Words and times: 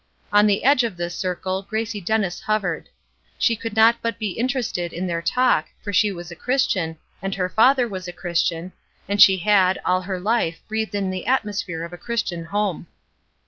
On 0.33 0.47
the 0.47 0.63
edge 0.63 0.83
of 0.83 0.97
this 0.97 1.15
circle 1.15 1.61
Gracie 1.61 2.01
Dennis 2.01 2.39
hovered. 2.39 2.89
She 3.37 3.55
could 3.55 3.75
not 3.75 3.97
but 4.01 4.17
be 4.17 4.31
interested 4.31 4.93
in 4.93 5.05
their 5.05 5.21
talk, 5.21 5.67
for 5.83 5.93
she 5.93 6.11
was 6.11 6.31
a 6.31 6.35
Christian, 6.35 6.97
and 7.21 7.35
her 7.35 7.47
father 7.49 7.87
was 7.87 8.07
a 8.07 8.11
Christian, 8.11 8.71
and 9.07 9.21
she 9.21 9.37
had, 9.37 9.79
all 9.85 10.01
her 10.01 10.19
life 10.19 10.59
breathed 10.67 10.95
in 10.95 11.11
the 11.11 11.27
atmosphere 11.27 11.83
of 11.83 11.93
a 11.93 11.99
Christian 12.01 12.45
home. 12.45 12.87